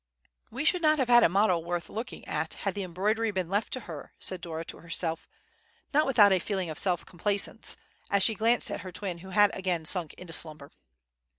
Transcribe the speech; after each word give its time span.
"We 0.49 0.65
should 0.65 0.81
not 0.81 0.97
have 0.97 1.09
had 1.09 1.21
a 1.23 1.29
model 1.29 1.63
worth 1.63 1.87
looking 1.87 2.27
at 2.27 2.55
had 2.65 2.73
the 2.73 2.81
embroidery 2.81 3.29
been 3.29 3.49
left 3.49 3.71
to 3.73 3.81
her," 3.81 4.13
said 4.17 4.41
Dora 4.41 4.65
to 4.65 4.77
herself, 4.77 5.27
not 5.93 6.07
without 6.07 6.31
a 6.33 6.39
feeling 6.39 6.71
of 6.71 6.79
self 6.79 7.05
complacence, 7.05 7.77
as 8.09 8.23
she 8.23 8.33
glanced 8.33 8.71
at 8.71 8.79
her 8.81 8.91
twin 8.91 9.19
who 9.19 9.29
had 9.29 9.51
again 9.55 9.85
sunk 9.85 10.15
into 10.15 10.33
slumber. 10.33 10.71